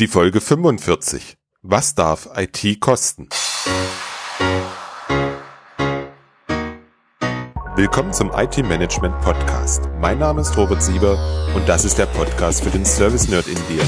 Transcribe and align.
Die 0.00 0.06
Folge 0.06 0.40
45. 0.40 1.38
Was 1.62 1.96
darf 1.96 2.28
IT 2.36 2.78
kosten? 2.78 3.28
Willkommen 7.74 8.12
zum 8.12 8.30
IT 8.32 8.58
Management 8.58 9.20
Podcast. 9.22 9.88
Mein 10.00 10.20
Name 10.20 10.42
ist 10.42 10.56
Robert 10.56 10.84
Sieber 10.84 11.18
und 11.56 11.68
das 11.68 11.84
ist 11.84 11.98
der 11.98 12.06
Podcast 12.06 12.62
für 12.62 12.70
den 12.70 12.84
Service 12.84 13.26
Nerd 13.26 13.48
in 13.48 13.56
dir. 13.66 13.84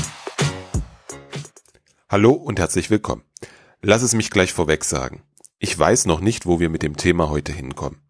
Hallo 2.09 2.33
und 2.33 2.59
herzlich 2.59 2.91
willkommen. 2.91 3.23
Lass 3.81 4.03
es 4.03 4.13
mich 4.13 4.33
gleich 4.33 4.53
vorweg 4.53 4.83
sagen. 4.83 5.23
Ich 5.61 5.79
weiß 5.79 6.07
noch 6.07 6.19
nicht, 6.19 6.45
wo 6.45 6.59
wir 6.59 6.71
mit 6.71 6.83
dem 6.83 6.97
Thema 6.97 7.31
heute 7.31 7.53
hinkommen. 7.53 8.01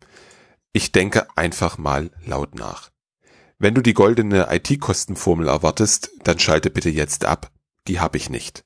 Ich 0.73 0.93
denke 0.93 1.27
einfach 1.37 1.77
mal 1.77 2.11
laut 2.25 2.55
nach. 2.55 2.89
Wenn 3.59 3.75
du 3.75 3.83
die 3.83 3.93
goldene 3.93 4.49
IT-Kostenformel 4.51 5.49
erwartest, 5.49 6.13
dann 6.25 6.39
schalte 6.39 6.71
bitte 6.71 6.89
jetzt 6.89 7.27
ab 7.27 7.53
die 7.91 7.99
habe 7.99 8.17
ich 8.17 8.31
nicht. 8.31 8.65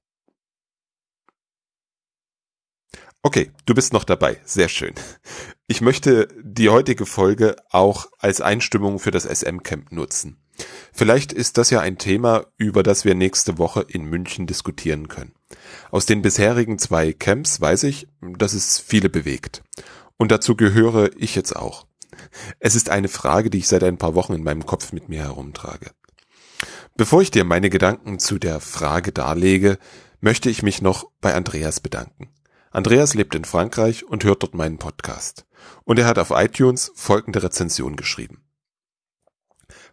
Okay, 3.23 3.50
du 3.64 3.74
bist 3.74 3.95
noch 3.95 4.05
dabei. 4.05 4.38
Sehr 4.45 4.69
schön. 4.69 4.92
Ich 5.66 5.80
möchte 5.80 6.28
die 6.42 6.69
heutige 6.69 7.06
Folge 7.06 7.56
auch 7.70 8.06
als 8.19 8.42
Einstimmung 8.42 8.98
für 8.98 9.10
das 9.10 9.24
SM-Camp 9.24 9.92
nutzen. 9.92 10.37
Vielleicht 10.92 11.33
ist 11.33 11.56
das 11.56 11.70
ja 11.70 11.80
ein 11.80 11.97
Thema, 11.97 12.45
über 12.59 12.83
das 12.83 13.06
wir 13.06 13.14
nächste 13.14 13.56
Woche 13.56 13.87
in 13.88 14.05
München 14.05 14.47
diskutieren 14.47 15.09
können. 15.09 15.33
Aus 15.91 16.05
den 16.05 16.20
bisherigen 16.20 16.78
zwei 16.78 17.14
Camps 17.14 17.62
weiß 17.62 17.84
ich, 17.84 18.06
dass 18.20 18.52
es 18.52 18.78
viele 18.78 19.09
bewegt. 19.09 19.62
Und 20.19 20.33
dazu 20.33 20.55
gehöre 20.55 21.11
ich 21.16 21.34
jetzt 21.34 21.56
auch. 21.56 21.86
Es 22.61 22.75
ist 22.75 22.91
eine 22.91 23.09
Frage, 23.09 23.48
die 23.48 23.59
ich 23.59 23.69
seit 23.69 23.84
ein 23.84 23.97
paar 23.97 24.14
Wochen 24.14 24.34
in 24.34 24.45
meinem 24.45 24.66
Kopf 24.66 24.92
mit 24.92 25.09
mir 25.09 25.22
herumtrage. 25.22 25.92
Bevor 26.97 27.23
ich 27.23 27.33
dir 27.33 27.43
meine 27.43 27.71
Gedanken 27.71 28.21
zu 28.21 28.39
der 28.39 28.61
Frage 28.61 29.11
darlege, 29.11 29.79
möchte 30.21 30.48
ich 30.48 30.62
mich 30.62 30.80
noch 30.80 31.11
bei 31.20 31.34
Andreas 31.34 31.80
bedanken. 31.80 32.29
Andreas 32.70 33.15
lebt 33.15 33.34
in 33.34 33.45
Frankreich 33.45 34.05
und 34.05 34.23
hört 34.23 34.45
dort 34.45 34.55
meinen 34.55 34.78
Podcast. 34.78 35.45
Und 35.83 35.98
er 35.98 36.06
hat 36.06 36.19
auf 36.19 36.31
iTunes 36.31 36.92
folgende 36.95 37.42
Rezension 37.42 37.97
geschrieben. 37.97 38.45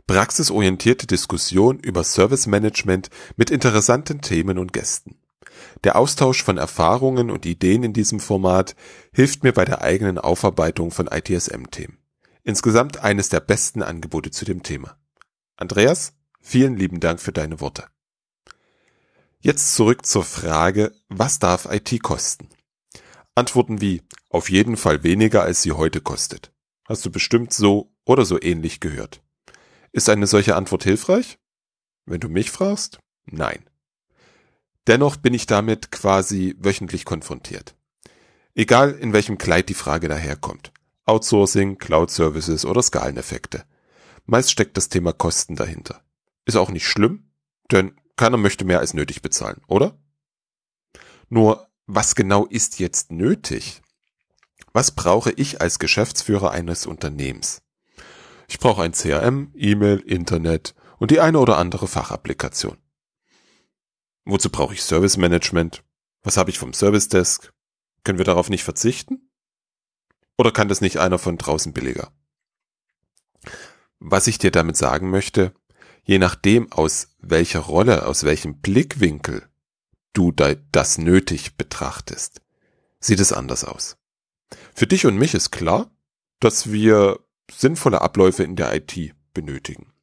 Praxisorientierte 0.05 1.07
Diskussion 1.07 1.79
über 1.79 2.03
Service 2.03 2.45
Management 2.45 3.09
mit 3.35 3.49
interessanten 3.49 4.21
Themen 4.21 4.59
und 4.59 4.71
Gästen. 4.71 5.17
Der 5.83 5.95
Austausch 5.95 6.43
von 6.43 6.59
Erfahrungen 6.59 7.31
und 7.31 7.47
Ideen 7.47 7.81
in 7.81 7.93
diesem 7.93 8.19
Format 8.19 8.75
hilft 9.11 9.43
mir 9.43 9.53
bei 9.53 9.65
der 9.65 9.81
eigenen 9.81 10.19
Aufarbeitung 10.19 10.91
von 10.91 11.07
ITSM-Themen. 11.07 11.97
Insgesamt 12.43 12.99
eines 13.03 13.29
der 13.29 13.39
besten 13.39 13.81
Angebote 13.81 14.29
zu 14.29 14.45
dem 14.45 14.61
Thema. 14.61 14.97
Andreas, 15.55 16.13
Vielen 16.41 16.75
lieben 16.75 16.99
Dank 16.99 17.21
für 17.21 17.31
deine 17.31 17.61
Worte. 17.61 17.85
Jetzt 19.39 19.75
zurück 19.75 20.05
zur 20.05 20.23
Frage, 20.23 20.91
was 21.07 21.39
darf 21.39 21.65
IT 21.71 22.03
kosten? 22.03 22.49
Antworten 23.35 23.79
wie 23.79 24.01
auf 24.29 24.49
jeden 24.49 24.75
Fall 24.75 25.03
weniger, 25.03 25.43
als 25.43 25.61
sie 25.61 25.71
heute 25.71 26.01
kostet. 26.01 26.51
Hast 26.85 27.05
du 27.05 27.11
bestimmt 27.11 27.53
so 27.53 27.93
oder 28.05 28.25
so 28.25 28.41
ähnlich 28.41 28.79
gehört. 28.79 29.21
Ist 29.91 30.09
eine 30.09 30.27
solche 30.27 30.55
Antwort 30.55 30.83
hilfreich? 30.83 31.39
Wenn 32.05 32.19
du 32.19 32.27
mich 32.27 32.51
fragst, 32.51 32.99
nein. 33.25 33.63
Dennoch 34.87 35.15
bin 35.15 35.33
ich 35.33 35.45
damit 35.45 35.91
quasi 35.91 36.55
wöchentlich 36.59 37.05
konfrontiert. 37.05 37.75
Egal 38.55 38.91
in 38.91 39.13
welchem 39.13 39.37
Kleid 39.37 39.69
die 39.69 39.73
Frage 39.73 40.07
daherkommt. 40.07 40.73
Outsourcing, 41.05 41.77
Cloud 41.77 42.11
Services 42.11 42.65
oder 42.65 42.81
Skaleneffekte. 42.81 43.63
Meist 44.25 44.51
steckt 44.51 44.77
das 44.77 44.89
Thema 44.89 45.13
Kosten 45.13 45.55
dahinter. 45.55 46.03
Ist 46.51 46.57
auch 46.57 46.69
nicht 46.69 46.85
schlimm, 46.85 47.31
denn 47.71 47.97
keiner 48.17 48.35
möchte 48.35 48.65
mehr 48.65 48.79
als 48.79 48.93
nötig 48.93 49.21
bezahlen, 49.21 49.61
oder? 49.67 49.97
Nur, 51.29 51.69
was 51.85 52.13
genau 52.13 52.45
ist 52.45 52.77
jetzt 52.77 53.09
nötig? 53.09 53.81
Was 54.73 54.91
brauche 54.91 55.31
ich 55.31 55.61
als 55.61 55.79
Geschäftsführer 55.79 56.51
eines 56.51 56.87
Unternehmens? 56.87 57.61
Ich 58.49 58.59
brauche 58.59 58.83
ein 58.83 58.91
CRM, 58.91 59.53
E-Mail, 59.55 59.99
Internet 59.99 60.75
und 60.99 61.09
die 61.09 61.21
eine 61.21 61.39
oder 61.39 61.57
andere 61.57 61.87
Fachapplikation. 61.87 62.77
Wozu 64.25 64.49
brauche 64.49 64.73
ich 64.73 64.83
Service 64.83 65.15
Management? 65.15 65.85
Was 66.21 66.35
habe 66.35 66.49
ich 66.49 66.59
vom 66.59 66.73
Service 66.73 67.07
Desk? 67.07 67.53
Können 68.03 68.17
wir 68.17 68.25
darauf 68.25 68.49
nicht 68.49 68.65
verzichten? 68.65 69.31
Oder 70.37 70.51
kann 70.51 70.67
das 70.67 70.81
nicht 70.81 70.97
einer 70.97 71.17
von 71.17 71.37
draußen 71.37 71.71
billiger? 71.71 72.11
Was 73.99 74.27
ich 74.27 74.37
dir 74.37 74.51
damit 74.51 74.75
sagen 74.75 75.09
möchte, 75.09 75.53
je 76.11 76.19
nachdem, 76.19 76.69
aus 76.73 77.07
welcher 77.21 77.61
Rolle, 77.61 78.05
aus 78.05 78.25
welchem 78.25 78.59
Blickwinkel 78.59 79.47
du 80.11 80.33
das 80.33 80.97
nötig 80.97 81.55
betrachtest, 81.55 82.41
sieht 82.99 83.21
es 83.21 83.31
anders 83.31 83.63
aus. 83.63 83.95
Für 84.75 84.87
dich 84.87 85.05
und 85.05 85.17
mich 85.17 85.33
ist 85.33 85.51
klar, 85.51 85.89
dass 86.41 86.69
wir 86.69 87.21
sinnvolle 87.49 88.01
Abläufe 88.01 88.43
in 88.43 88.57
der 88.57 88.75
IT 88.75 89.15
benötigen. 89.33 89.93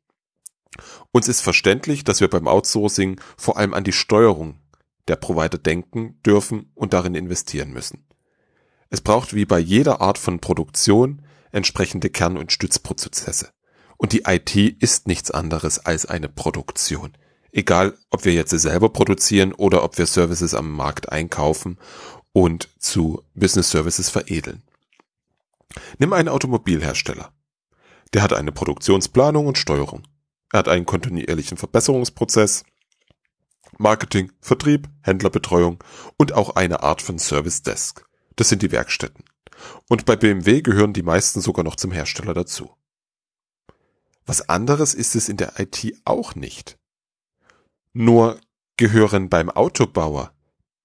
Uns 1.13 1.29
ist 1.29 1.43
verständlich, 1.43 2.05
dass 2.05 2.23
wir 2.23 2.31
beim 2.31 2.49
Outsourcing 2.49 3.21
vor 3.37 3.59
allem 3.59 3.75
an 3.75 3.85
die 3.85 3.93
Steuerung 3.93 4.63
der 5.09 5.17
Provider 5.17 5.59
denken 5.59 6.23
dürfen 6.23 6.73
und 6.75 6.95
darin 6.95 7.15
investieren 7.17 7.71
müssen. 7.71 8.07
Es 8.89 9.03
braucht 9.03 9.35
wie 9.35 9.45
bei 9.45 9.59
jeder 9.59 10.01
Art 10.01 10.17
von 10.17 10.41
Produktion 10.41 11.21
entsprechende 11.53 12.09
Kern- 12.09 12.39
und 12.39 12.51
Stützprozesse. 12.51 13.51
Und 13.99 14.13
die 14.13 14.23
IT 14.27 14.57
ist 14.57 15.07
nichts 15.07 15.31
anderes 15.31 15.85
als 15.85 16.07
eine 16.07 16.29
Produktion. 16.29 17.13
Egal, 17.53 17.99
ob 18.11 18.25
wir 18.25 18.33
jetzt 18.33 18.51
selber 18.51 18.89
produzieren 18.91 19.53
oder 19.53 19.83
ob 19.83 19.99
wir 19.99 20.07
Services 20.07 20.55
am 20.55 20.71
Markt 20.73 21.11
einkaufen 21.11 21.79
und 22.33 22.69
zu 22.79 23.25
Business 23.35 23.71
Services 23.71 24.09
veredeln. 24.09 24.63
Nimm 25.99 26.13
einen 26.13 26.29
Automobilhersteller. 26.29 27.33
Der 28.15 28.23
hat 28.23 28.33
eine 28.33 28.53
Produktionsplanung 28.53 29.47
und 29.47 29.59
Steuerung. 29.59 30.07
Er 30.53 30.61
hat 30.61 30.69
einen 30.69 30.87
kontinuierlichen 30.87 31.59
Verbesserungsprozess, 31.59 32.65
Marketing, 33.77 34.33
Vertrieb, 34.41 34.89
Händlerbetreuung 35.03 35.83
und 36.17 36.33
auch 36.33 36.57
eine 36.57 36.83
Art 36.83 37.03
von 37.03 37.19
Service 37.19 37.63
Desk. 37.63 38.07
Das 38.37 38.49
sind 38.49 38.63
die 38.63 38.73
Werkstätten. 38.73 39.25
Und 39.89 40.07
bei 40.07 40.17
BMW 40.17 40.63
gehören 40.63 40.93
die 40.93 41.03
meisten 41.03 41.41
sogar 41.41 41.65
noch 41.65 41.77
zum 41.77 41.91
Hersteller 41.91 42.35
dazu. 42.35 42.71
Was 44.29 44.47
anderes 44.51 44.93
ist 44.93 45.17
es 45.17 45.31
in 45.31 45.39
der 45.39 45.59
IT 45.59 46.03
auch 46.05 46.35
nicht. 46.35 46.79
Nur 47.95 48.39
gehören 48.77 49.31
beim 49.31 49.49
Autobauer 49.49 50.35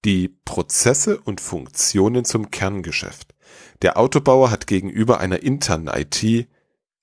die 0.06 0.28
Prozesse 0.46 1.20
und 1.20 1.42
Funktionen 1.42 2.24
zum 2.24 2.50
Kerngeschäft. 2.50 3.34
Der 3.82 3.98
Autobauer 3.98 4.50
hat 4.50 4.66
gegenüber 4.66 5.20
einer 5.20 5.42
internen 5.42 5.88
IT 5.88 6.48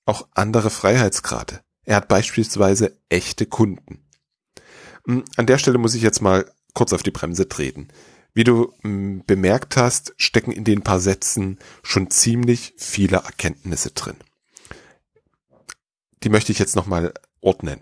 auch 0.04 0.26
andere 0.32 0.70
Freiheitsgrade. 0.70 1.60
Er 1.84 1.94
hat 1.94 2.08
beispielsweise 2.08 2.98
echte 3.08 3.46
Kunden. 3.46 4.04
Hm, 5.06 5.22
an 5.36 5.46
der 5.46 5.58
Stelle 5.58 5.78
muss 5.78 5.94
ich 5.94 6.02
jetzt 6.02 6.22
mal 6.22 6.50
kurz 6.74 6.92
auf 6.92 7.04
die 7.04 7.12
Bremse 7.12 7.48
treten. 7.48 7.86
Wie 8.34 8.42
du 8.42 8.72
hm, 8.82 9.22
bemerkt 9.28 9.76
hast, 9.76 10.12
stecken 10.16 10.50
in 10.50 10.64
den 10.64 10.82
paar 10.82 10.98
Sätzen 10.98 11.60
schon 11.84 12.10
ziemlich 12.10 12.74
viele 12.78 13.18
Erkenntnisse 13.18 13.92
drin 13.92 14.16
die 16.24 16.28
möchte 16.28 16.52
ich 16.52 16.58
jetzt 16.58 16.76
nochmal 16.76 17.12
ordnen. 17.40 17.80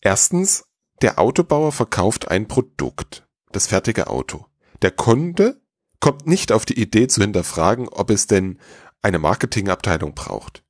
Erstens, 0.00 0.64
der 1.00 1.18
Autobauer 1.18 1.72
verkauft 1.72 2.28
ein 2.28 2.48
Produkt, 2.48 3.26
das 3.52 3.66
fertige 3.66 4.08
Auto. 4.08 4.46
Der 4.82 4.90
Kunde 4.90 5.60
kommt 6.00 6.26
nicht 6.26 6.50
auf 6.50 6.64
die 6.64 6.80
Idee 6.80 7.06
zu 7.06 7.20
hinterfragen, 7.20 7.88
ob 7.88 8.10
es 8.10 8.26
denn 8.26 8.58
eine 9.00 9.18
Marketingabteilung 9.18 10.14
braucht. 10.14 10.64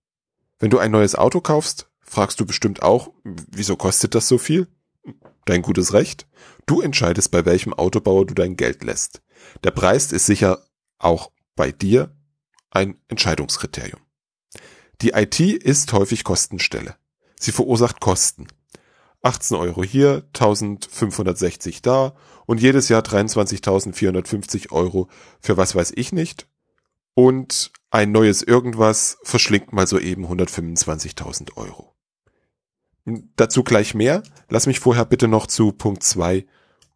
Wenn 0.58 0.70
du 0.70 0.78
ein 0.78 0.90
neues 0.90 1.14
Auto 1.14 1.40
kaufst, 1.40 1.90
fragst 2.00 2.38
du 2.38 2.46
bestimmt 2.46 2.82
auch, 2.82 3.10
wieso 3.24 3.76
kostet 3.76 4.14
das 4.14 4.28
so 4.28 4.38
viel? 4.38 4.68
Dein 5.46 5.62
gutes 5.62 5.92
Recht. 5.92 6.28
Du 6.66 6.82
entscheidest, 6.82 7.30
bei 7.30 7.44
welchem 7.44 7.72
Autobauer 7.72 8.26
du 8.26 8.34
dein 8.34 8.56
Geld 8.56 8.84
lässt. 8.84 9.22
Der 9.64 9.70
Preis 9.70 10.12
ist 10.12 10.26
sicher 10.26 10.64
auch 10.98 11.32
bei 11.56 11.72
dir 11.72 12.14
ein 12.70 13.00
Entscheidungskriterium. 13.08 14.01
Die 15.02 15.10
IT 15.10 15.40
ist 15.40 15.92
häufig 15.92 16.22
Kostenstelle. 16.22 16.94
Sie 17.38 17.50
verursacht 17.50 17.98
Kosten. 18.00 18.46
18 19.22 19.56
Euro 19.56 19.82
hier, 19.82 20.22
1560 20.28 21.82
da 21.82 22.14
und 22.46 22.60
jedes 22.60 22.88
Jahr 22.88 23.02
23.450 23.02 24.70
Euro 24.70 25.08
für 25.40 25.56
was 25.56 25.74
weiß 25.74 25.92
ich 25.96 26.12
nicht. 26.12 26.46
Und 27.14 27.72
ein 27.90 28.12
neues 28.12 28.42
irgendwas 28.42 29.18
verschlingt 29.24 29.72
mal 29.72 29.88
soeben 29.88 30.24
125.000 30.24 31.56
Euro. 31.56 31.96
Dazu 33.34 33.64
gleich 33.64 33.94
mehr. 33.94 34.22
Lass 34.48 34.68
mich 34.68 34.78
vorher 34.78 35.04
bitte 35.04 35.26
noch 35.26 35.48
zu 35.48 35.72
Punkt 35.72 36.04
2 36.04 36.46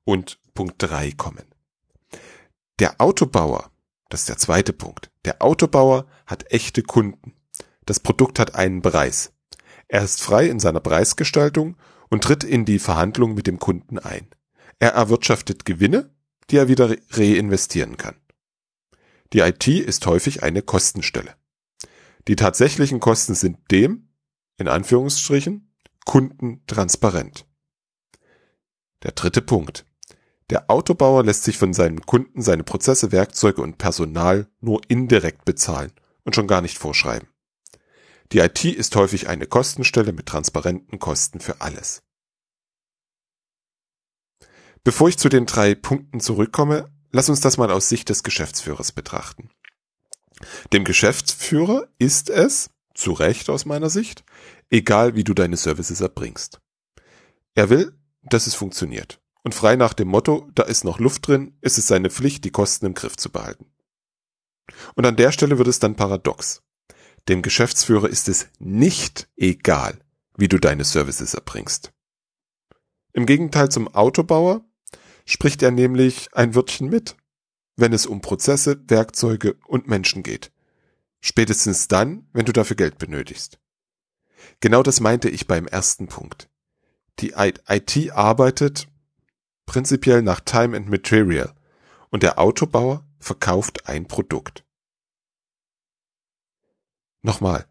und 0.04 0.38
Punkt 0.54 0.76
3 0.78 1.10
kommen. 1.10 1.44
Der 2.78 3.00
Autobauer, 3.00 3.72
das 4.10 4.20
ist 4.20 4.28
der 4.28 4.38
zweite 4.38 4.72
Punkt, 4.72 5.10
der 5.24 5.42
Autobauer 5.42 6.06
hat 6.24 6.52
echte 6.52 6.82
Kunden. 6.82 7.34
Das 7.86 8.00
Produkt 8.00 8.38
hat 8.38 8.54
einen 8.54 8.82
Preis. 8.82 9.32
Er 9.88 10.02
ist 10.02 10.20
frei 10.20 10.48
in 10.48 10.60
seiner 10.60 10.80
Preisgestaltung 10.80 11.76
und 12.10 12.24
tritt 12.24 12.44
in 12.44 12.64
die 12.64 12.78
Verhandlung 12.78 13.34
mit 13.34 13.46
dem 13.46 13.58
Kunden 13.58 13.98
ein. 13.98 14.28
Er 14.78 14.90
erwirtschaftet 14.90 15.64
Gewinne, 15.64 16.14
die 16.50 16.58
er 16.58 16.68
wieder 16.68 16.94
reinvestieren 17.10 17.96
kann. 17.96 18.16
Die 19.32 19.40
IT 19.40 19.66
ist 19.66 20.06
häufig 20.06 20.42
eine 20.42 20.62
Kostenstelle. 20.62 21.34
Die 22.28 22.36
tatsächlichen 22.36 23.00
Kosten 23.00 23.34
sind 23.34 23.70
dem, 23.70 24.08
in 24.58 24.68
Anführungsstrichen, 24.68 25.72
Kunden 26.04 26.62
transparent. 26.66 27.46
Der 29.02 29.12
dritte 29.12 29.42
Punkt. 29.42 29.86
Der 30.50 30.70
Autobauer 30.70 31.24
lässt 31.24 31.44
sich 31.44 31.58
von 31.58 31.72
seinen 31.72 32.02
Kunden 32.02 32.42
seine 32.42 32.62
Prozesse, 32.62 33.10
Werkzeuge 33.10 33.62
und 33.62 33.78
Personal 33.78 34.48
nur 34.60 34.80
indirekt 34.88 35.44
bezahlen 35.44 35.92
und 36.24 36.34
schon 36.34 36.46
gar 36.46 36.62
nicht 36.62 36.78
vorschreiben. 36.78 37.28
Die 38.32 38.38
IT 38.38 38.64
ist 38.64 38.94
häufig 38.96 39.28
eine 39.28 39.46
Kostenstelle 39.46 40.12
mit 40.12 40.26
transparenten 40.26 40.99
Kosten 40.99 41.40
für 41.40 41.61
alles. 41.61 42.02
Bevor 44.84 45.08
ich 45.08 45.19
zu 45.19 45.28
den 45.28 45.46
drei 45.46 45.75
Punkten 45.75 46.20
zurückkomme, 46.20 46.90
lass 47.12 47.28
uns 47.28 47.40
das 47.40 47.56
mal 47.56 47.70
aus 47.70 47.88
Sicht 47.88 48.08
des 48.08 48.23
Geschäftsführers 48.23 48.93
betrachten. 48.93 49.50
Dem 50.73 50.84
Geschäftsführer 50.84 51.88
ist 51.99 52.31
es, 52.31 52.70
zu 52.94 53.12
Recht 53.12 53.50
aus 53.50 53.64
meiner 53.64 53.90
Sicht, 53.90 54.25
egal 54.70 55.14
wie 55.14 55.25
du 55.25 55.34
deine 55.34 55.56
Services 55.56 56.00
erbringst. 56.00 56.61
Er 57.55 57.70
will, 57.70 57.99
dass 58.23 58.46
es 58.46 58.55
funktioniert. 58.55 59.20
Und 59.43 59.55
frei 59.55 59.76
nach 59.76 59.93
dem 59.93 60.08
Motto, 60.08 60.49
da 60.55 60.64
ist 60.64 60.84
noch 60.84 60.99
Luft 60.99 61.28
drin, 61.28 61.56
ist 61.61 61.78
es 61.78 61.87
seine 61.87 62.11
Pflicht, 62.11 62.44
die 62.44 62.50
Kosten 62.50 62.87
im 62.87 62.94
Griff 62.94 63.17
zu 63.17 63.31
behalten. 63.31 63.70
Und 64.94 65.06
an 65.06 65.17
der 65.17 65.31
Stelle 65.31 65.58
wird 65.58 65.69
es 65.69 65.78
dann 65.78 65.94
paradox. 65.94 66.62
Dem 67.28 67.43
Geschäftsführer 67.43 68.08
ist 68.08 68.28
es 68.28 68.49
nicht 68.58 69.28
egal, 69.37 69.99
wie 70.37 70.49
du 70.49 70.58
deine 70.58 70.84
Services 70.84 71.34
erbringst. 71.34 71.93
Im 73.12 73.26
Gegenteil 73.26 73.70
zum 73.70 73.88
Autobauer 73.88 74.64
spricht 75.25 75.62
er 75.62 75.70
nämlich 75.70 76.28
ein 76.34 76.55
Wörtchen 76.55 76.88
mit, 76.88 77.17
wenn 77.75 77.93
es 77.93 78.06
um 78.06 78.20
Prozesse, 78.20 78.81
Werkzeuge 78.88 79.56
und 79.67 79.88
Menschen 79.88 80.23
geht. 80.23 80.52
Spätestens 81.20 81.88
dann, 81.88 82.28
wenn 82.32 82.44
du 82.44 82.52
dafür 82.52 82.76
Geld 82.76 82.99
benötigst. 82.99 83.58
Genau 84.61 84.82
das 84.82 85.00
meinte 85.00 85.28
ich 85.28 85.46
beim 85.46 85.67
ersten 85.67 86.06
Punkt. 86.06 86.49
Die 87.19 87.32
IT 87.37 88.12
arbeitet 88.12 88.87
prinzipiell 89.64 90.23
nach 90.23 90.40
Time 90.40 90.76
and 90.76 90.88
Material 90.88 91.52
und 92.11 92.23
der 92.23 92.38
Autobauer 92.38 93.06
verkauft 93.19 93.88
ein 93.88 94.06
Produkt. 94.06 94.65
Nochmal. 97.26 97.67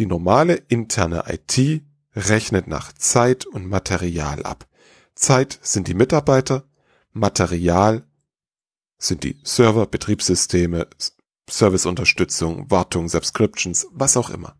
Die 0.00 0.06
normale 0.06 0.54
interne 0.54 1.22
IT 1.28 1.84
rechnet 2.16 2.66
nach 2.66 2.92
Zeit 2.92 3.46
und 3.46 3.68
Material 3.68 4.42
ab. 4.42 4.66
Zeit 5.14 5.60
sind 5.62 5.86
die 5.86 5.94
Mitarbeiter, 5.94 6.68
Material 7.12 8.04
sind 8.98 9.22
die 9.22 9.40
Server, 9.44 9.86
Betriebssysteme, 9.86 10.88
Serviceunterstützung, 11.48 12.68
Wartung, 12.72 13.08
Subscriptions, 13.08 13.86
was 13.92 14.16
auch 14.16 14.30
immer. 14.30 14.58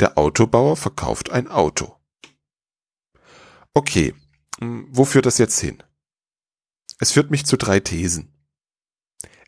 Der 0.00 0.16
Autobauer 0.16 0.74
verkauft 0.74 1.30
ein 1.30 1.48
Auto. 1.48 1.94
Okay, 3.74 4.14
hm, 4.60 4.88
wo 4.88 5.04
führt 5.04 5.26
das 5.26 5.36
jetzt 5.36 5.60
hin? 5.60 5.82
Es 7.00 7.12
führt 7.12 7.30
mich 7.30 7.44
zu 7.44 7.58
drei 7.58 7.80
Thesen. 7.80 8.32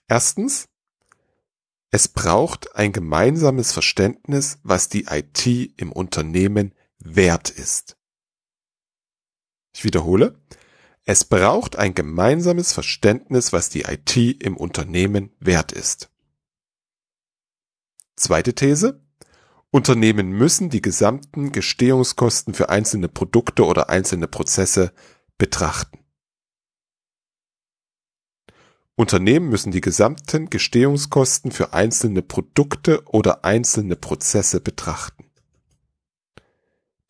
Erstens, 0.08 0.68
es 1.90 2.08
braucht 2.08 2.74
ein 2.76 2.92
gemeinsames 2.92 3.72
Verständnis, 3.72 4.58
was 4.62 4.88
die 4.88 5.04
IT 5.04 5.46
im 5.80 5.92
Unternehmen 5.92 6.74
wert 6.98 7.50
ist. 7.50 7.96
Ich 9.72 9.84
wiederhole, 9.84 10.40
es 11.04 11.24
braucht 11.24 11.76
ein 11.76 11.94
gemeinsames 11.94 12.72
Verständnis, 12.72 13.52
was 13.52 13.68
die 13.68 13.82
IT 13.82 14.16
im 14.16 14.56
Unternehmen 14.56 15.30
wert 15.38 15.72
ist. 15.72 16.10
Zweite 18.16 18.54
These. 18.54 19.02
Unternehmen 19.70 20.30
müssen 20.30 20.70
die 20.70 20.80
gesamten 20.80 21.52
Gestehungskosten 21.52 22.54
für 22.54 22.70
einzelne 22.70 23.08
Produkte 23.08 23.64
oder 23.64 23.90
einzelne 23.90 24.26
Prozesse 24.26 24.92
betrachten. 25.38 26.05
Unternehmen 28.96 29.50
müssen 29.50 29.72
die 29.72 29.82
gesamten 29.82 30.48
Gestehungskosten 30.48 31.52
für 31.52 31.74
einzelne 31.74 32.22
Produkte 32.22 33.04
oder 33.04 33.44
einzelne 33.44 33.94
Prozesse 33.94 34.60
betrachten. 34.60 35.30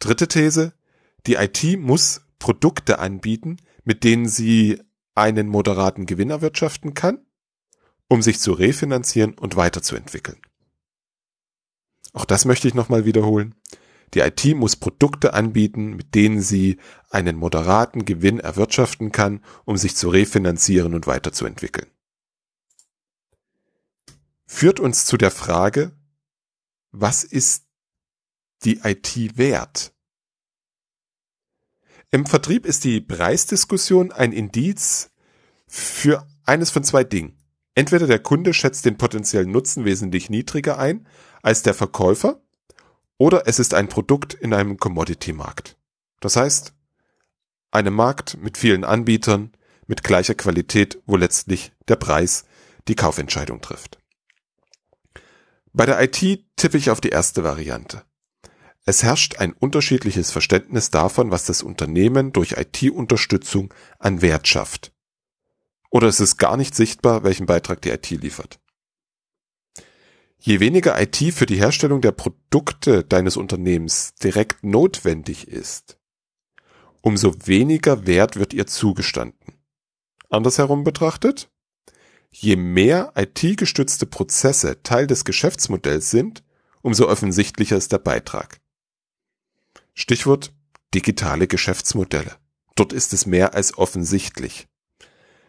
Dritte 0.01 0.27
These. 0.27 0.73
Die 1.27 1.35
IT 1.35 1.79
muss 1.79 2.23
Produkte 2.41 2.99
anbieten, 2.99 3.59
mit 3.85 4.03
denen 4.03 4.29
sie 4.29 4.83
einen 5.15 5.49
moderaten 5.49 6.07
Gewinn 6.07 6.31
erwirtschaften 6.31 6.95
kann, 6.95 7.25
um 8.09 8.21
sich 8.21 8.41
zu 8.41 8.53
refinanzieren 8.53 9.35
und 9.35 9.57
weiterzuentwickeln. 9.57 10.41
Auch 12.13 12.25
das 12.25 12.45
möchte 12.45 12.67
ich 12.67 12.75
nochmal 12.75 13.05
wiederholen. 13.05 13.55
Die 14.15 14.21
IT 14.21 14.45
muss 14.57 14.77
Produkte 14.77 15.35
anbieten, 15.35 15.97
mit 15.97 16.15
denen 16.15 16.41
sie 16.41 16.79
einen 17.11 17.37
moderaten 17.37 18.05
Gewinn 18.05 18.41
erwirtschaften 18.41 19.13
kann, 19.13 19.43
um 19.65 19.77
sich 19.77 19.97
zu 19.97 20.09
refinanzieren 20.09 20.95
und 20.95 21.07
weiterzuentwickeln. 21.07 21.89
Führt 24.47 24.81
uns 24.81 25.05
zu 25.05 25.17
der 25.17 25.31
Frage, 25.31 25.93
was 26.93 27.25
ist 27.25 27.65
die 28.65 28.81
IT 28.85 29.37
wert? 29.37 29.93
Im 32.11 32.25
Vertrieb 32.25 32.65
ist 32.65 32.85
die 32.85 33.01
Preisdiskussion 33.01 34.13
ein 34.13 34.33
Indiz 34.33 35.11
für 35.67 36.27
eines 36.45 36.71
von 36.71 36.85
zwei 36.85 37.05
Dingen. 37.05 37.37
Entweder 37.75 38.07
der 38.07 38.21
Kunde 38.21 38.55
schätzt 38.55 38.87
den 38.87 38.97
potenziellen 38.97 39.51
Nutzen 39.51 39.85
wesentlich 39.85 40.31
niedriger 40.31 40.79
ein 40.79 41.07
als 41.43 41.63
der 41.63 41.75
Verkäufer 41.75 42.41
oder 43.19 43.47
es 43.47 43.59
ist 43.59 43.75
ein 43.75 43.89
Produkt 43.89 44.35
in 44.35 44.53
einem 44.53 44.77
Commodity-Markt. 44.79 45.77
Das 46.21 46.37
heißt, 46.37 46.75
einem 47.71 47.95
Markt 47.95 48.39
mit 48.39 48.59
vielen 48.59 48.85
Anbietern, 48.85 49.53
mit 49.87 50.03
gleicher 50.03 50.35
Qualität, 50.35 51.01
wo 51.07 51.17
letztlich 51.17 51.73
der 51.89 51.97
Preis 51.97 52.45
die 52.89 52.97
Kaufentscheidung 52.97 53.61
trifft. 53.61 53.99
Bei 55.73 55.87
der 55.87 56.03
IT 56.03 56.45
tippe 56.57 56.79
ich 56.79 56.91
auf 56.91 57.01
die 57.01 57.11
erste 57.11 57.45
Variante. 57.45 58.03
Es 58.87 59.03
herrscht 59.03 59.39
ein 59.39 59.53
unterschiedliches 59.53 60.31
Verständnis 60.31 60.91
davon, 60.91 61.31
was 61.31 61.45
das 61.45 61.63
Unternehmen 61.63 62.33
durch 62.33 62.53
IT-Unterstützung 62.53 63.75
an 63.99 64.23
Wert 64.23 64.47
schafft. 64.47 64.93
Oder 65.91 66.09
es 66.09 66.21
ist 66.21 66.37
gar 66.37 66.57
nicht 66.57 66.75
sichtbar, 66.75 67.25
welchen 67.25 67.47
Beitrag 67.47 67.83
die 67.83 67.91
IT 67.91 68.11
liefert. 68.11 68.61
Je 70.39 70.61
weniger 70.61 71.01
IT 71.01 71.17
für 71.35 71.47
die 71.47 71.57
Herstellung 71.57 72.01
der 72.01 72.13
Produkte 72.13 73.05
deines 73.05 73.37
Unternehmens 73.37 74.15
direkt 74.15 74.63
notwendig 74.63 75.49
ist, 75.49 75.99
umso 77.01 77.35
weniger 77.47 78.07
Wert 78.07 78.37
wird 78.37 78.53
ihr 78.53 78.67
zugestanden. 78.67 79.55
Andersherum 80.29 80.85
betrachtet, 80.85 81.51
je 82.31 82.57
mehr 82.57 83.13
IT-gestützte 83.17 84.07
Prozesse 84.07 84.83
Teil 84.83 85.07
des 85.07 85.25
Geschäftsmodells 85.25 86.11
sind, 86.11 86.45
umso 86.83 87.09
offensichtlicher 87.09 87.77
ist 87.77 87.93
der 87.93 87.99
Beitrag. 87.99 88.61
Stichwort 89.95 90.53
digitale 90.95 91.47
Geschäftsmodelle. 91.47 92.37
Dort 92.75 92.93
ist 92.93 93.13
es 93.13 93.27
mehr 93.27 93.55
als 93.55 93.77
offensichtlich. 93.79 94.69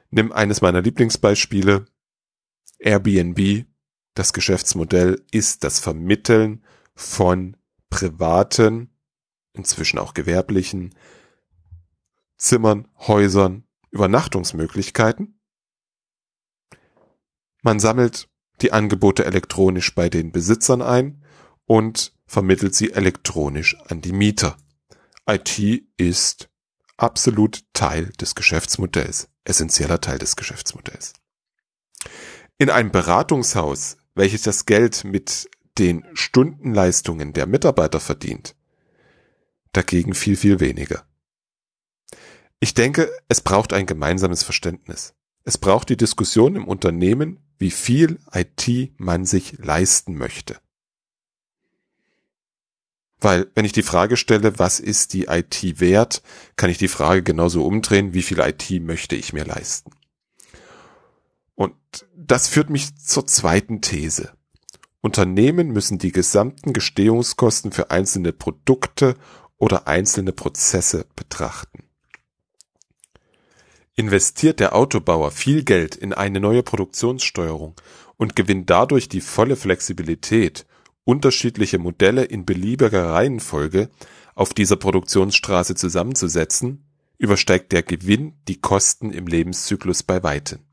Nimm 0.10 0.32
eines 0.32 0.62
meiner 0.62 0.82
Lieblingsbeispiele, 0.82 1.86
Airbnb. 2.80 3.66
Das 4.18 4.34
Geschäftsmodell 4.34 5.24
ist 5.30 5.64
das 5.64 5.78
Vermitteln 5.78 6.64
von 6.96 7.56
privaten, 7.92 8.90
inzwischen 9.54 10.00
auch 10.00 10.16
gewerblichen 10.16 10.96
Zimmern, 12.36 12.88
Häusern, 12.98 13.68
Übernachtungsmöglichkeiten. 13.92 15.40
Man 17.62 17.80
sammelt 17.80 18.28
die 18.62 18.72
Angebote 18.72 19.24
elektronisch 19.24 19.94
bei 19.94 20.10
den 20.10 20.32
Besitzern 20.32 20.82
ein 20.82 21.24
und 21.68 22.12
vermittelt 22.26 22.74
sie 22.74 22.94
elektronisch 22.94 23.78
an 23.86 24.02
die 24.02 24.14
Mieter. 24.14 24.58
IT 25.30 25.60
ist 25.98 26.50
absolut 26.98 27.66
Teil 27.74 28.08
des 28.20 28.34
Geschäftsmodells, 28.34 29.30
essentieller 29.44 30.02
Teil 30.02 30.18
des 30.18 30.36
Geschäftsmodells. 30.36 31.14
In 32.58 32.72
einem 32.72 32.90
Beratungshaus, 32.92 33.98
welches 34.18 34.42
das 34.42 34.66
Geld 34.66 35.04
mit 35.04 35.50
den 35.78 36.06
Stundenleistungen 36.14 37.34
der 37.34 37.46
Mitarbeiter 37.46 38.00
verdient, 38.00 38.56
dagegen 39.74 40.14
viel, 40.14 40.36
viel 40.36 40.60
weniger. 40.60 41.06
Ich 42.60 42.74
denke, 42.74 43.12
es 43.28 43.42
braucht 43.42 43.74
ein 43.74 43.86
gemeinsames 43.86 44.44
Verständnis. 44.44 45.14
Es 45.44 45.58
braucht 45.58 45.90
die 45.90 45.98
Diskussion 45.98 46.56
im 46.56 46.68
Unternehmen, 46.68 47.40
wie 47.60 47.72
viel 47.72 48.20
IT 48.34 48.92
man 48.98 49.26
sich 49.26 49.60
leisten 49.60 50.16
möchte. 50.18 50.60
Weil 53.20 53.50
wenn 53.56 53.66
ich 53.66 53.72
die 53.72 53.84
Frage 53.84 54.18
stelle, 54.18 54.60
was 54.60 54.80
ist 54.80 55.14
die 55.14 55.26
IT 55.26 55.80
wert, 55.80 56.22
kann 56.56 56.70
ich 56.70 56.78
die 56.78 56.88
Frage 56.88 57.24
genauso 57.24 57.66
umdrehen, 57.66 58.14
wie 58.14 58.22
viel 58.22 58.40
IT 58.40 58.70
möchte 58.82 59.16
ich 59.16 59.34
mir 59.34 59.46
leisten. 59.46 59.92
Und 61.58 61.74
das 62.16 62.48
führt 62.48 62.70
mich 62.70 62.96
zur 62.98 63.26
zweiten 63.26 63.82
These. 63.82 64.32
Unternehmen 65.02 65.72
müssen 65.72 65.98
die 65.98 66.12
gesamten 66.12 66.72
Gestehungskosten 66.72 67.72
für 67.72 67.90
einzelne 67.90 68.32
Produkte 68.32 69.16
oder 69.58 69.88
einzelne 69.88 70.34
Prozesse 70.34 71.08
betrachten. 71.16 71.84
Investiert 73.96 74.60
der 74.60 74.76
Autobauer 74.76 75.32
viel 75.32 75.64
Geld 75.64 75.96
in 75.96 76.14
eine 76.14 76.40
neue 76.40 76.62
Produktionssteuerung 76.62 77.74
und 78.18 78.36
gewinnt 78.36 78.70
dadurch 78.70 79.10
die 79.10 79.22
volle 79.22 79.56
Flexibilität, 79.56 80.68
unterschiedliche 81.06 81.80
Modelle 81.80 82.24
in 82.24 82.46
beliebiger 82.46 83.14
Reihenfolge 83.14 83.90
auf 84.36 84.54
dieser 84.54 84.76
Produktionsstraße 84.76 85.74
zusammenzusetzen, 85.74 86.86
übersteigt 87.18 87.72
der 87.72 87.82
Gewinn 87.82 88.34
die 88.48 88.62
Kosten 88.62 89.12
im 89.12 89.26
Lebenszyklus 89.26 90.04
bei 90.04 90.22
weitem. 90.22 90.67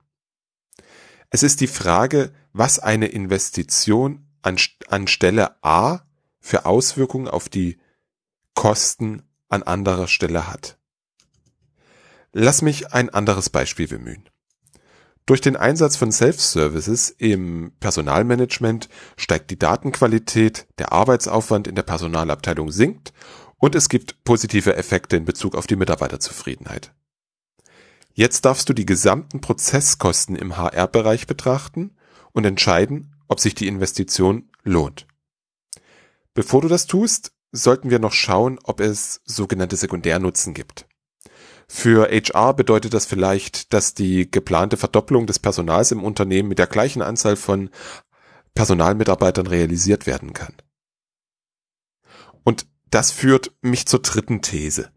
Es 1.34 1.42
ist 1.42 1.60
die 1.60 1.66
Frage, 1.66 2.30
was 2.52 2.78
eine 2.78 3.06
Investition 3.06 4.24
an, 4.42 5.08
Stelle 5.08 5.56
A 5.64 6.02
für 6.38 6.64
Auswirkungen 6.64 7.26
auf 7.26 7.48
die 7.48 7.80
Kosten 8.54 9.24
an 9.48 9.64
anderer 9.64 10.06
Stelle 10.06 10.46
hat. 10.46 10.78
Lass 12.32 12.62
mich 12.62 12.92
ein 12.92 13.10
anderes 13.10 13.50
Beispiel 13.50 13.88
bemühen. 13.88 14.28
Durch 15.26 15.40
den 15.40 15.56
Einsatz 15.56 15.96
von 15.96 16.12
Self-Services 16.12 17.10
im 17.18 17.72
Personalmanagement 17.80 18.88
steigt 19.16 19.50
die 19.50 19.58
Datenqualität, 19.58 20.68
der 20.78 20.92
Arbeitsaufwand 20.92 21.66
in 21.66 21.74
der 21.74 21.82
Personalabteilung 21.82 22.70
sinkt 22.70 23.12
und 23.58 23.74
es 23.74 23.88
gibt 23.88 24.22
positive 24.22 24.76
Effekte 24.76 25.16
in 25.16 25.24
Bezug 25.24 25.56
auf 25.56 25.66
die 25.66 25.74
Mitarbeiterzufriedenheit. 25.74 26.94
Jetzt 28.14 28.44
darfst 28.44 28.68
du 28.68 28.72
die 28.72 28.86
gesamten 28.86 29.40
Prozesskosten 29.40 30.36
im 30.36 30.56
HR-Bereich 30.56 31.26
betrachten 31.26 31.96
und 32.32 32.44
entscheiden, 32.44 33.16
ob 33.26 33.40
sich 33.40 33.56
die 33.56 33.66
Investition 33.66 34.48
lohnt. 34.62 35.06
Bevor 36.32 36.62
du 36.62 36.68
das 36.68 36.86
tust, 36.86 37.32
sollten 37.50 37.90
wir 37.90 37.98
noch 37.98 38.12
schauen, 38.12 38.58
ob 38.62 38.80
es 38.80 39.20
sogenannte 39.24 39.76
Sekundärnutzen 39.76 40.54
gibt. 40.54 40.86
Für 41.66 42.08
HR 42.08 42.54
bedeutet 42.54 42.94
das 42.94 43.04
vielleicht, 43.06 43.72
dass 43.72 43.94
die 43.94 44.30
geplante 44.30 44.76
Verdopplung 44.76 45.26
des 45.26 45.40
Personals 45.40 45.90
im 45.90 46.04
Unternehmen 46.04 46.48
mit 46.48 46.58
der 46.58 46.66
gleichen 46.68 47.02
Anzahl 47.02 47.36
von 47.36 47.70
Personalmitarbeitern 48.54 49.48
realisiert 49.48 50.06
werden 50.06 50.32
kann. 50.32 50.54
Und 52.44 52.66
das 52.90 53.10
führt 53.10 53.52
mich 53.60 53.86
zur 53.86 54.02
dritten 54.02 54.40
These. 54.40 54.93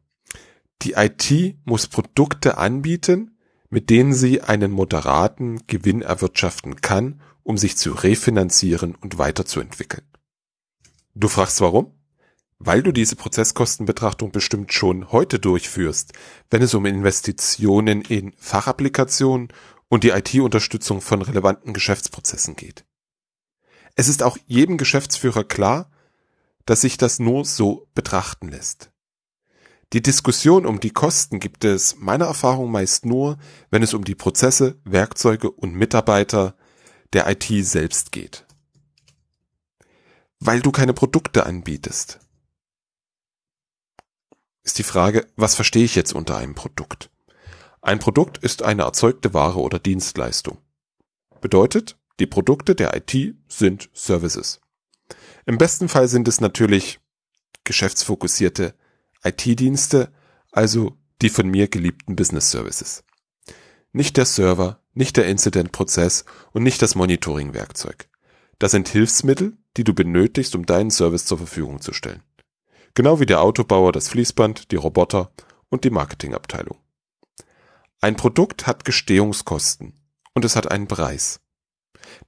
Die 0.83 0.93
IT 0.93 1.57
muss 1.65 1.87
Produkte 1.87 2.57
anbieten, 2.57 3.37
mit 3.69 3.89
denen 3.89 4.13
sie 4.13 4.41
einen 4.41 4.71
moderaten 4.71 5.65
Gewinn 5.67 6.01
erwirtschaften 6.01 6.81
kann, 6.81 7.21
um 7.43 7.57
sich 7.57 7.77
zu 7.77 7.91
refinanzieren 7.91 8.95
und 8.95 9.17
weiterzuentwickeln. 9.17 10.05
Du 11.15 11.27
fragst 11.27 11.61
warum? 11.61 11.97
weil 12.59 12.81
du 12.81 12.91
diese 12.91 13.15
Prozesskostenbetrachtung 13.15 14.31
bestimmt 14.31 14.73
schon 14.73 15.11
heute 15.11 15.39
durchführst, 15.39 16.13
wenn 16.49 16.61
es 16.61 16.73
um 16.73 16.85
Investitionen 16.85 18.01
in 18.01 18.33
Fachapplikationen 18.37 19.49
und 19.89 20.03
die 20.03 20.09
IT-Unterstützung 20.09 21.01
von 21.01 21.21
relevanten 21.21 21.73
Geschäftsprozessen 21.73 22.55
geht. 22.55 22.85
Es 23.95 24.07
ist 24.07 24.23
auch 24.23 24.37
jedem 24.45 24.77
Geschäftsführer 24.77 25.43
klar, 25.43 25.91
dass 26.65 26.81
sich 26.81 26.97
das 26.97 27.19
nur 27.19 27.45
so 27.45 27.87
betrachten 27.93 28.49
lässt. 28.49 28.91
Die 29.93 30.01
Diskussion 30.01 30.65
um 30.65 30.81
die 30.81 30.91
Kosten 30.91 31.39
gibt 31.39 31.63
es 31.63 31.95
meiner 31.95 32.25
Erfahrung 32.25 32.71
meist 32.71 33.05
nur, 33.05 33.37
wenn 33.69 33.83
es 33.83 33.93
um 33.93 34.03
die 34.03 34.15
Prozesse, 34.15 34.79
Werkzeuge 34.83 35.49
und 35.49 35.75
Mitarbeiter 35.75 36.57
der 37.13 37.29
IT 37.29 37.45
selbst 37.65 38.11
geht. 38.11 38.45
Weil 40.39 40.59
du 40.59 40.71
keine 40.71 40.93
Produkte 40.93 41.45
anbietest, 41.45 42.19
ist 44.63 44.77
die 44.77 44.83
Frage, 44.83 45.25
was 45.37 45.55
verstehe 45.55 45.85
ich 45.85 45.95
jetzt 45.95 46.13
unter 46.13 46.35
einem 46.35 46.53
Produkt? 46.53 47.09
Ein 47.81 47.99
Produkt 47.99 48.37
ist 48.39 48.63
eine 48.63 48.83
erzeugte 48.83 49.33
Ware 49.33 49.61
oder 49.61 49.79
Dienstleistung. 49.79 50.57
Bedeutet, 51.39 51.97
die 52.19 52.27
Produkte 52.27 52.75
der 52.75 52.93
IT 52.93 53.35
sind 53.47 53.89
Services. 53.93 54.59
Im 55.45 55.57
besten 55.57 55.87
Fall 55.87 56.09
sind 56.09 56.27
es 56.27 56.41
natürlich 56.41 56.99
geschäftsfokussierte 57.63 58.75
IT-Dienste, 59.23 60.11
also 60.51 60.97
die 61.21 61.29
von 61.29 61.47
mir 61.47 61.67
geliebten 61.67 62.15
Business 62.15 62.51
Services. 62.51 63.03
Nicht 63.91 64.17
der 64.17 64.25
Server, 64.25 64.81
nicht 64.93 65.17
der 65.17 65.27
Incident-Prozess 65.27 66.25
und 66.53 66.63
nicht 66.63 66.81
das 66.81 66.95
Monitoring-Werkzeug. 66.95 68.09
Das 68.59 68.71
sind 68.71 68.89
Hilfsmittel, 68.89 69.57
die 69.77 69.83
du 69.83 69.93
benötigst, 69.93 70.55
um 70.55 70.65
deinen 70.65 70.91
Service 70.91 71.25
zur 71.25 71.37
Verfügung 71.37 71.81
zu 71.81 71.93
stellen. 71.93 72.23
Genau 72.95 73.19
wie 73.19 73.25
der 73.27 73.41
Autobauer 73.41 73.91
das 73.91 74.09
Fließband, 74.09 74.71
die 74.71 74.75
Roboter 74.75 75.31
und 75.69 75.83
die 75.83 75.91
Marketingabteilung. 75.91 76.77
Ein 78.01 78.15
Produkt 78.15 78.67
hat 78.67 78.85
Gestehungskosten 78.85 79.93
und 80.33 80.45
es 80.45 80.55
hat 80.55 80.71
einen 80.71 80.87
Preis. 80.87 81.39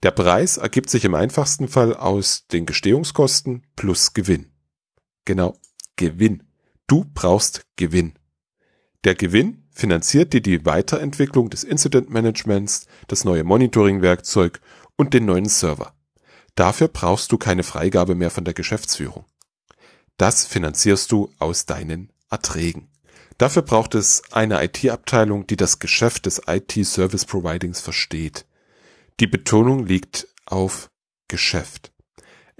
Der 0.03 0.11
Preis 0.11 0.57
ergibt 0.57 0.89
sich 0.89 1.05
im 1.05 1.15
einfachsten 1.15 1.67
Fall 1.67 1.95
aus 1.95 2.47
den 2.47 2.65
Gestehungskosten 2.65 3.65
plus 3.75 4.13
Gewinn. 4.13 4.51
Genau, 5.25 5.57
Gewinn. 5.95 6.43
Du 6.89 7.05
brauchst 7.13 7.61
Gewinn. 7.75 8.13
Der 9.03 9.13
Gewinn 9.13 9.67
finanziert 9.69 10.33
dir 10.33 10.41
die 10.41 10.65
Weiterentwicklung 10.65 11.51
des 11.51 11.63
Incident 11.63 12.09
Managements, 12.09 12.87
das 13.07 13.23
neue 13.23 13.43
Monitoring-Werkzeug 13.43 14.59
und 14.97 15.13
den 15.13 15.25
neuen 15.25 15.45
Server. 15.45 15.93
Dafür 16.55 16.87
brauchst 16.87 17.31
du 17.31 17.37
keine 17.37 17.61
Freigabe 17.61 18.15
mehr 18.15 18.31
von 18.31 18.43
der 18.43 18.55
Geschäftsführung. 18.55 19.25
Das 20.17 20.45
finanzierst 20.45 21.11
du 21.11 21.31
aus 21.37 21.67
deinen 21.67 22.11
Erträgen. 22.31 22.89
Dafür 23.37 23.61
braucht 23.61 23.93
es 23.93 24.23
eine 24.31 24.63
IT-Abteilung, 24.63 25.45
die 25.45 25.57
das 25.57 25.77
Geschäft 25.77 26.25
des 26.25 26.41
IT-Service 26.47 27.25
Providings 27.25 27.81
versteht. 27.81 28.47
Die 29.19 29.27
Betonung 29.27 29.85
liegt 29.85 30.27
auf 30.47 30.89
Geschäft. 31.27 31.93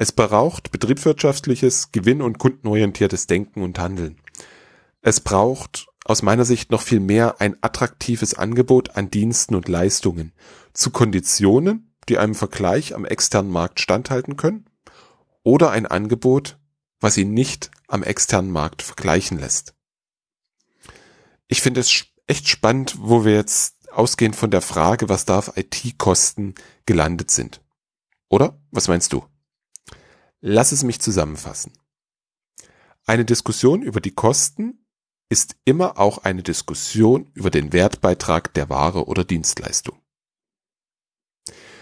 Es 0.02 0.14
braucht 0.14 0.72
betriebswirtschaftliches, 0.72 1.92
gewinn- 1.92 2.22
und 2.22 2.40
kundenorientiertes 2.40 3.28
Denken 3.28 3.62
und 3.62 3.80
Handeln. 3.80 4.16
Es 5.02 5.20
braucht 5.20 5.88
aus 6.06 6.22
meiner 6.22 6.46
Sicht 6.46 6.72
noch 6.72 6.82
viel 6.82 7.02
mehr 7.02 7.42
ein 7.42 7.58
attraktives 7.60 8.34
Angebot 8.34 8.96
an 8.96 9.12
Diensten 9.12 9.56
und 9.56 9.68
Leistungen 9.68 10.32
zu 10.72 10.92
Konditionen, 10.92 11.94
die 12.08 12.18
einem 12.18 12.34
Vergleich 12.34 12.96
am 12.96 13.04
externen 13.04 13.52
Markt 13.52 13.82
standhalten 13.82 14.38
können, 14.38 14.70
oder 15.44 15.72
ein 15.72 15.86
Angebot, 15.86 16.58
was 17.02 17.18
ihn 17.18 17.34
nicht 17.34 17.70
am 17.90 18.02
externen 18.02 18.52
Markt 18.52 18.82
vergleichen 18.82 19.38
lässt. 19.38 19.76
Ich 21.50 21.62
finde 21.62 21.82
es 21.82 22.06
echt 22.26 22.48
spannend, 22.48 22.96
wo 23.00 23.26
wir 23.26 23.34
jetzt 23.34 23.76
ausgehend 23.92 24.38
von 24.38 24.50
der 24.50 24.62
Frage, 24.62 25.10
was 25.10 25.26
darf 25.26 25.58
IT 25.58 25.98
kosten, 25.98 26.56
gelandet 26.86 27.32
sind. 27.32 27.60
Oder? 28.30 28.62
Was 28.72 28.88
meinst 28.88 29.12
du? 29.12 29.26
Lass 30.42 30.72
es 30.72 30.84
mich 30.84 31.02
zusammenfassen. 31.02 31.74
Eine 33.06 33.26
Diskussion 33.26 33.82
über 33.82 34.00
die 34.00 34.14
Kosten 34.14 34.86
ist 35.30 35.56
immer 35.66 36.00
auch 36.00 36.20
eine 36.20 36.44
Diskussion 36.44 37.30
über 37.34 37.50
den 37.50 37.74
Wertbeitrag 37.74 38.54
der 38.54 38.70
Ware 38.70 39.06
oder 39.08 39.24
Dienstleistung. 39.24 40.00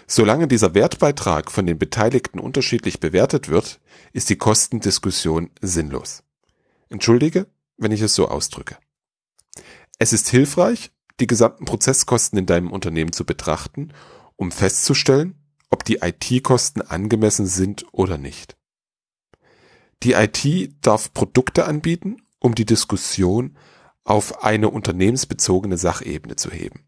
Solange 0.08 0.48
dieser 0.48 0.74
Wertbeitrag 0.74 1.52
von 1.52 1.66
den 1.66 1.78
Beteiligten 1.78 2.40
unterschiedlich 2.40 3.00
bewertet 3.00 3.50
wird, 3.50 3.80
ist 4.14 4.30
die 4.30 4.38
Kostendiskussion 4.38 5.52
sinnlos. 5.62 6.24
Entschuldige, 6.90 7.48
wenn 7.78 7.92
ich 7.92 8.02
es 8.02 8.16
so 8.16 8.28
ausdrücke. 8.28 8.78
Es 10.00 10.14
ist 10.14 10.30
hilfreich, 10.30 10.92
die 11.20 11.28
gesamten 11.28 11.66
Prozesskosten 11.66 12.40
in 12.40 12.46
deinem 12.46 12.72
Unternehmen 12.72 13.12
zu 13.12 13.26
betrachten, 13.26 13.94
um 14.36 14.52
festzustellen, 14.52 15.36
ob 15.70 15.84
die 15.84 16.00
IT-Kosten 16.02 16.82
angemessen 16.82 17.46
sind 17.46 17.86
oder 17.92 18.18
nicht. 18.18 18.58
Die 20.04 20.14
IT 20.14 20.72
darf 20.82 21.14
Produkte 21.14 21.66
anbieten, 21.66 22.18
um 22.40 22.56
die 22.56 22.66
Diskussion 22.66 23.58
auf 24.04 24.44
eine 24.44 24.70
unternehmensbezogene 24.70 25.78
Sachebene 25.78 26.36
zu 26.36 26.52
heben. 26.52 26.86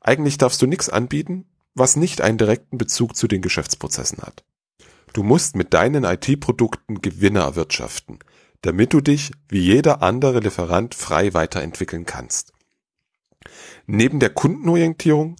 Eigentlich 0.00 0.38
darfst 0.38 0.60
du 0.60 0.66
nichts 0.66 0.88
anbieten, 0.88 1.46
was 1.74 1.96
nicht 1.96 2.20
einen 2.20 2.38
direkten 2.38 2.78
Bezug 2.78 3.16
zu 3.16 3.28
den 3.28 3.42
Geschäftsprozessen 3.42 4.18
hat. 4.18 4.44
Du 5.12 5.22
musst 5.22 5.56
mit 5.56 5.72
deinen 5.74 6.04
IT-Produkten 6.04 7.00
Gewinne 7.00 7.40
erwirtschaften, 7.40 8.18
damit 8.62 8.92
du 8.92 9.00
dich 9.00 9.32
wie 9.48 9.60
jeder 9.60 10.02
andere 10.02 10.40
Lieferant 10.40 10.94
frei 10.94 11.32
weiterentwickeln 11.34 12.06
kannst. 12.06 12.52
Neben 13.86 14.20
der 14.20 14.30
Kundenorientierung 14.30 15.36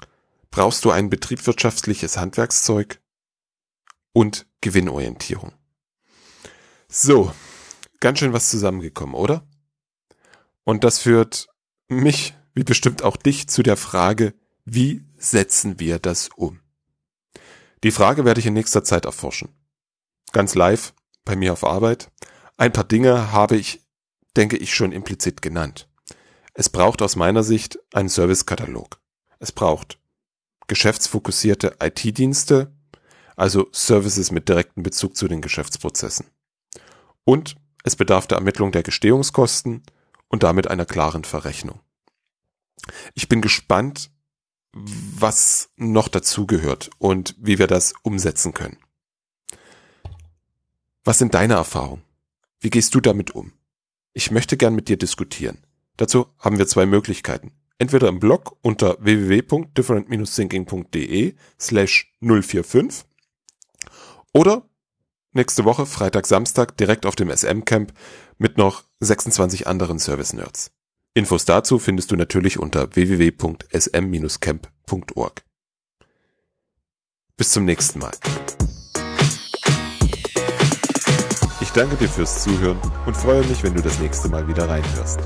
brauchst 0.50 0.84
du 0.84 0.90
ein 0.90 1.10
betriebswirtschaftliches 1.10 2.16
Handwerkszeug 2.16 3.00
und 4.12 4.46
Gewinnorientierung. 4.60 5.52
So, 6.88 7.32
ganz 8.00 8.18
schön 8.18 8.32
was 8.32 8.50
zusammengekommen, 8.50 9.14
oder? 9.14 9.46
Und 10.64 10.84
das 10.84 10.98
führt 10.98 11.48
mich, 11.88 12.34
wie 12.54 12.64
bestimmt 12.64 13.02
auch 13.02 13.16
dich, 13.16 13.48
zu 13.48 13.62
der 13.62 13.76
Frage, 13.76 14.34
wie 14.64 15.04
setzen 15.16 15.78
wir 15.78 15.98
das 15.98 16.28
um? 16.36 16.60
Die 17.82 17.92
Frage 17.92 18.24
werde 18.24 18.40
ich 18.40 18.46
in 18.46 18.54
nächster 18.54 18.84
Zeit 18.84 19.04
erforschen. 19.04 19.48
Ganz 20.32 20.54
live, 20.54 20.92
bei 21.24 21.36
mir 21.36 21.52
auf 21.52 21.64
Arbeit. 21.64 22.10
Ein 22.56 22.72
paar 22.72 22.84
Dinge 22.84 23.32
habe 23.32 23.56
ich, 23.56 23.80
denke 24.36 24.56
ich, 24.56 24.74
schon 24.74 24.92
implizit 24.92 25.40
genannt. 25.42 25.88
Es 26.54 26.68
braucht 26.68 27.00
aus 27.00 27.16
meiner 27.16 27.42
Sicht 27.42 27.78
einen 27.94 28.08
Servicekatalog. 28.08 29.00
Es 29.38 29.52
braucht 29.52 29.99
geschäftsfokussierte 30.70 31.76
IT-Dienste, 31.82 32.72
also 33.34 33.68
Services 33.72 34.30
mit 34.30 34.48
direktem 34.48 34.84
Bezug 34.84 35.16
zu 35.16 35.26
den 35.26 35.40
Geschäftsprozessen. 35.40 36.26
Und 37.24 37.56
es 37.82 37.96
bedarf 37.96 38.28
der 38.28 38.38
Ermittlung 38.38 38.70
der 38.70 38.84
Gestehungskosten 38.84 39.82
und 40.28 40.44
damit 40.44 40.68
einer 40.68 40.86
klaren 40.86 41.24
Verrechnung. 41.24 41.80
Ich 43.14 43.28
bin 43.28 43.40
gespannt, 43.40 44.12
was 44.72 45.70
noch 45.74 46.06
dazugehört 46.06 46.90
und 46.98 47.34
wie 47.36 47.58
wir 47.58 47.66
das 47.66 47.92
umsetzen 48.02 48.54
können. 48.54 48.78
Was 51.02 51.18
sind 51.18 51.34
deine 51.34 51.54
Erfahrungen? 51.54 52.04
Wie 52.60 52.70
gehst 52.70 52.94
du 52.94 53.00
damit 53.00 53.32
um? 53.32 53.52
Ich 54.12 54.30
möchte 54.30 54.56
gern 54.56 54.76
mit 54.76 54.88
dir 54.88 54.96
diskutieren. 54.96 55.66
Dazu 55.96 56.28
haben 56.38 56.58
wir 56.58 56.68
zwei 56.68 56.86
Möglichkeiten. 56.86 57.59
Entweder 57.80 58.06
im 58.08 58.20
Blog 58.20 58.56
unter 58.60 58.98
www.different-thinking.de 59.00 61.34
slash 61.58 62.12
045 62.20 63.06
oder 64.34 64.68
nächste 65.32 65.64
Woche, 65.64 65.86
Freitag, 65.86 66.26
Samstag, 66.26 66.76
direkt 66.76 67.06
auf 67.06 67.16
dem 67.16 67.34
SM-Camp 67.34 67.94
mit 68.36 68.58
noch 68.58 68.84
26 69.00 69.66
anderen 69.66 69.98
Service-Nerds. 69.98 70.72
Infos 71.14 71.46
dazu 71.46 71.78
findest 71.78 72.10
du 72.10 72.16
natürlich 72.16 72.58
unter 72.58 72.94
www.sm-camp.org. 72.94 75.42
Bis 77.38 77.50
zum 77.50 77.64
nächsten 77.64 78.00
Mal. 78.00 78.12
Ich 81.62 81.70
danke 81.70 81.96
dir 81.96 82.10
fürs 82.10 82.42
Zuhören 82.42 82.78
und 83.06 83.16
freue 83.16 83.42
mich, 83.46 83.62
wenn 83.62 83.72
du 83.72 83.80
das 83.80 83.98
nächste 84.00 84.28
Mal 84.28 84.46
wieder 84.46 84.68
reinhörst. 84.68 85.20